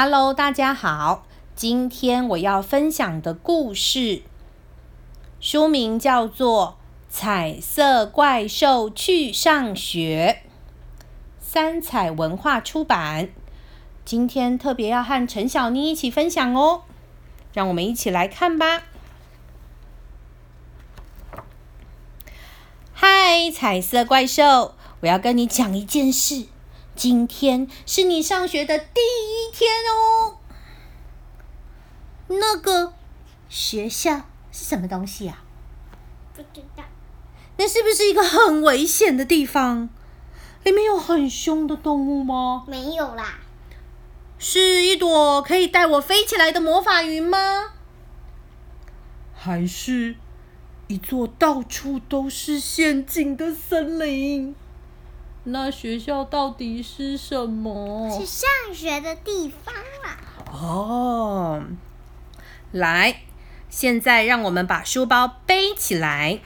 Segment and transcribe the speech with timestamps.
[0.00, 1.26] Hello，大家好。
[1.56, 4.22] 今天我要分享的故事，
[5.40, 6.78] 书名叫做
[7.12, 10.42] 《彩色怪兽去上学》，
[11.40, 13.30] 三彩文化出版。
[14.04, 16.82] 今天特别要和陈小妮一起分享哦，
[17.52, 18.84] 让我们一起来看吧。
[22.92, 26.46] 嗨，彩色怪兽，我要跟你讲一件事。
[26.98, 30.38] 今天是你上学的第一天哦。
[32.26, 32.92] 那个
[33.48, 35.44] 学校是什么东西啊？
[36.34, 36.82] 不知道。
[37.56, 39.88] 那是不是一个很危险的地方？
[40.64, 42.64] 里面有很凶的动物吗？
[42.66, 43.38] 没有啦。
[44.40, 47.74] 是一朵可以带我飞起来的魔法云吗？
[49.36, 50.16] 还是
[50.88, 54.56] 一座到处都是陷阱的森林？
[55.44, 58.10] 那学校到底是什么？
[58.10, 60.18] 是上学的地方啦。
[60.52, 61.62] 哦。
[62.72, 63.22] 来，
[63.70, 66.40] 现在让我们把书包背起来，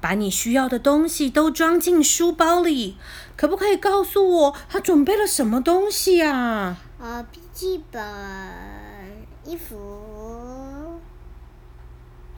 [0.00, 2.96] 把你需要的东西都装进书包里。
[3.36, 6.76] 可不可以告诉我，他准备了什么东西啊？
[6.98, 8.02] 呃，笔记本、
[9.44, 10.98] 衣服、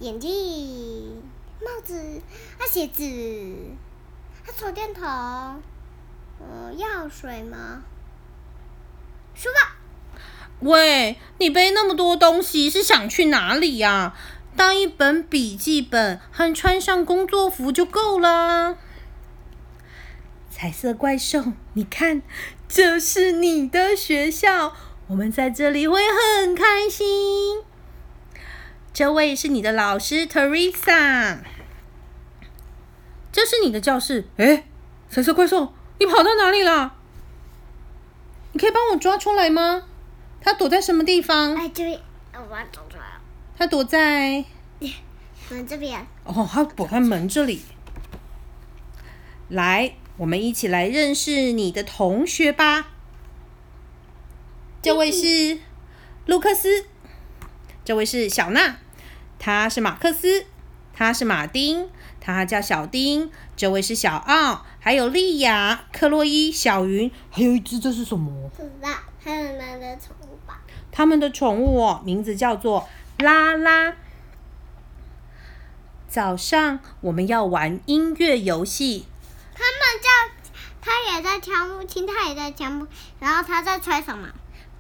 [0.01, 1.23] 眼镜、
[1.63, 2.21] 帽子、
[2.59, 3.03] 啊鞋子、
[4.45, 5.03] 啊手电筒，
[6.41, 7.83] 呃，药水吗？
[9.35, 10.69] 书包。
[10.69, 14.15] 喂，你背那么多东西是想去哪里呀？
[14.57, 18.77] 带一本笔记本和穿上工作服就够了。
[20.51, 22.21] 彩色怪兽，你看，
[22.69, 24.75] 这是你的学校，
[25.07, 27.63] 我们在这里会很开心。
[28.93, 31.39] 这位是你的老师 Teresa，
[33.33, 34.27] 这是你的教室。
[34.37, 34.67] 哎，
[35.09, 36.95] 彩色怪兽，你跑到哪里了？
[38.53, 39.83] 你可以帮我抓出来吗？
[40.41, 41.55] 他躲在什么地方？
[41.55, 42.01] 哎，这边，
[42.33, 43.21] 我要走出来了。
[43.59, 44.43] 他躲在
[45.51, 46.07] 门这边。
[46.25, 47.61] 哦，他躲在门这里。
[49.51, 52.87] 来，我们一起来认识你的同学吧。
[54.81, 55.59] 这位是
[56.25, 56.87] 卢克斯，
[57.85, 58.79] 这位是小娜，
[59.39, 60.47] 他是马克思，
[60.93, 61.89] 他是马丁，
[62.21, 63.31] 他叫小丁。
[63.57, 68.51] 这位是小奥，还有莉亚、克洛伊、小云，还有一只，这是什么？
[68.57, 68.89] 不知道，
[69.23, 70.61] 他们的宠物吧？
[70.91, 73.95] 他们的宠物哦，名字叫做拉拉。
[76.09, 79.07] 早上我们要玩音乐游戏。
[79.55, 80.09] 他们叫，
[80.81, 82.87] 他也在敲木琴，他也在敲木，
[83.21, 84.29] 然后他在吹什么？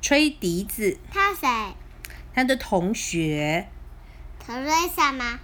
[0.02, 0.98] 吹笛子。
[1.12, 1.46] 他谁？
[2.34, 3.68] 他的同学。
[4.46, 5.38] Teresa 吗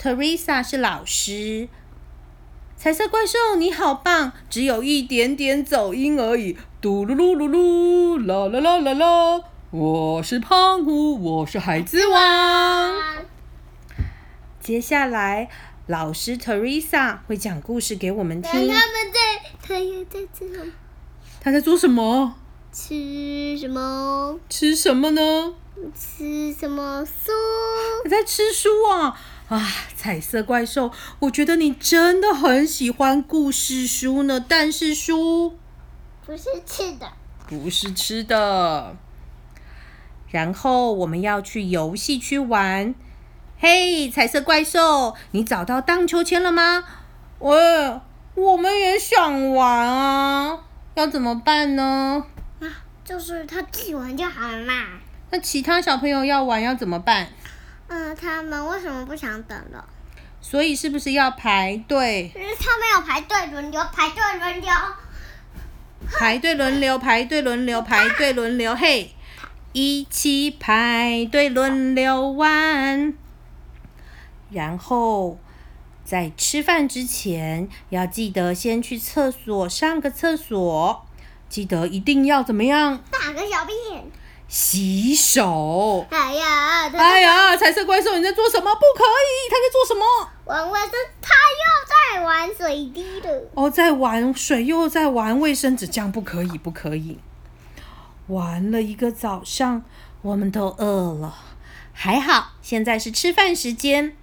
[0.00, 1.68] ？Teresa 是老师。
[2.78, 4.32] 彩色怪兽，你好棒！
[4.48, 6.56] 只有一点点走音而已。
[6.80, 9.44] 嘟噜噜噜噜，啦啦啦啦啦！
[9.70, 12.96] 我是胖虎，我是孩子王。
[14.58, 15.50] 接下来，
[15.86, 18.50] 老师 Teresa 会讲故事给我们听。
[18.50, 20.72] 他们在，他又在做什么？
[21.42, 22.36] 他在做什么？
[22.72, 24.40] 吃什么？
[24.48, 25.52] 吃什么呢？
[25.94, 27.32] 吃什么书？
[28.04, 29.20] 他在吃书啊！
[29.50, 29.66] 啊，
[29.96, 34.38] 彩色怪兽，我觉得你真的很喜欢故事书呢。
[34.38, 35.58] 但是书
[36.24, 37.10] 不是吃的，
[37.48, 38.94] 不是吃的。
[40.28, 42.94] 然后我们要去游戏区玩。
[43.58, 46.84] 嘿，彩色怪兽，你找到荡秋千了吗？
[47.40, 48.00] 喂，
[48.36, 50.60] 我们也想玩啊，
[50.94, 52.24] 要怎么办呢？
[52.60, 52.66] 啊，
[53.04, 54.72] 就是他自己玩就好了嘛。
[55.32, 57.30] 那其他小朋友要玩要怎么办？
[57.90, 59.84] 嗯，他们为什么不想等了？
[60.40, 62.30] 所以是不是要排队？
[62.32, 64.72] 他们有排队轮流，排队轮流，
[66.18, 69.12] 排队轮流，排队轮流，排队轮流，嘿，
[69.72, 73.12] 一起排队轮流玩。
[74.50, 75.38] 然后
[76.04, 81.06] 在吃饭之前，要记得先去厕所上个厕所，
[81.48, 83.02] 记得一定要怎么样？
[83.10, 84.04] 大个小便。
[84.50, 86.04] 洗手！
[86.10, 88.74] 哎呀，哎呀，彩色怪兽，你在做什么？
[88.74, 89.48] 不可以！
[89.48, 90.04] 他在做什么？
[90.44, 90.90] 玩卫生，
[91.22, 93.48] 他又在玩水滴了。
[93.54, 97.20] 哦，在玩水，又在玩卫生纸，这样不可以，不可以！
[98.26, 99.84] 玩了一个早上，
[100.22, 101.32] 我们都饿了。
[101.92, 104.16] 还好，现在是吃饭时间。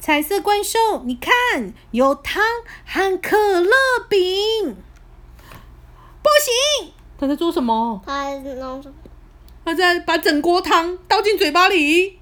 [0.00, 2.42] 彩色怪兽，你看，有汤
[2.84, 3.70] 和可乐
[4.08, 4.76] 饼。
[6.20, 6.28] 不
[6.80, 6.92] 行！
[7.16, 8.02] 他在做什么？
[8.04, 8.94] 他在弄什么？
[9.68, 12.18] 他在把整锅汤倒进嘴巴里，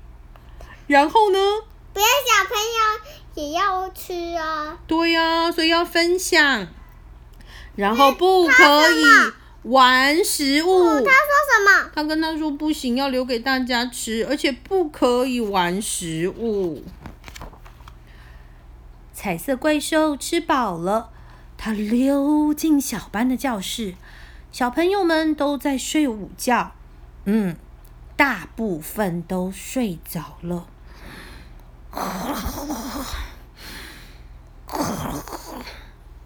[0.89, 1.39] 然后呢？
[1.93, 4.77] 不要小朋友也要吃啊！
[4.89, 6.67] 对呀，所以要分享，
[7.77, 9.05] 然后不可以
[9.63, 10.83] 玩食物。
[10.85, 11.91] 他说什么？
[11.95, 16.83] 他跟他说不行，要留给大家吃，而且不可以玩食物。
[19.13, 21.11] 彩色怪兽吃饱了，
[21.57, 23.95] 他溜进小班的教室，
[24.51, 26.73] 小朋友们都在睡午觉，
[27.27, 27.57] 嗯，
[28.17, 30.67] 大部分都睡着了。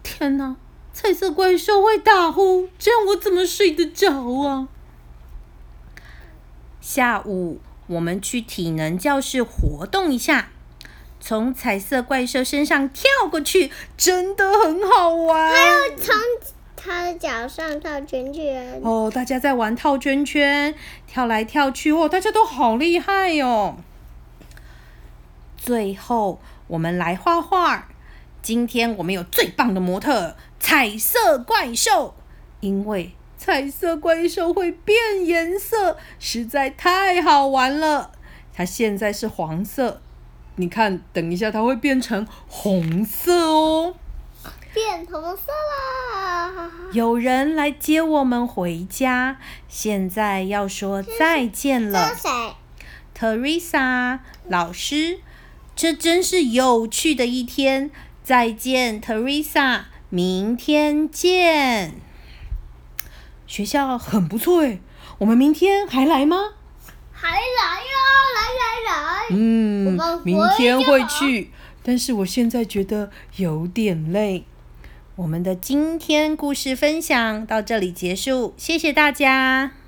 [0.03, 0.57] 天哪！
[0.93, 4.69] 彩色怪兽会打呼，这样我怎么睡得着啊？
[6.83, 10.51] 下午我们去体能教室活动一下，
[11.19, 15.51] 从彩色怪兽身上跳过去，真的很好玩。
[15.51, 16.15] 还有从
[16.83, 18.81] 他的脚上套圈圈。
[18.83, 20.75] 哦，大家在玩套圈圈，
[21.07, 23.77] 跳来跳去哦，大家都好厉害哟。
[25.59, 27.89] 最后我们来画画，
[28.41, 30.37] 今天我们有最棒的模特。
[30.59, 32.15] 彩色怪兽，
[32.61, 34.97] 因为彩色怪兽会变
[35.27, 38.13] 颜色，实在太好玩了。
[38.55, 40.01] 它现在是黄色，
[40.57, 43.95] 你看，等一下它会变成红色哦。
[44.81, 46.71] 变红色啦！
[46.95, 49.37] 有人来接我们回家，
[49.69, 52.17] 现在要说再见了。
[52.17, 52.31] 谁
[53.15, 55.21] ？Teresa 老师，
[55.77, 57.91] 这真是有趣的一天。
[58.25, 59.83] 再见，Teresa。
[60.09, 61.97] 明天见。
[63.47, 64.81] 学校很不错哎，
[65.19, 66.55] 我们明天还来吗？
[67.13, 67.97] 还来呀，
[68.35, 69.27] 来来来。
[69.31, 74.47] 嗯，明天会去，但是我现在觉得有点累。
[75.21, 79.80] 我们的今天故事分享到这里结束，谢谢大家。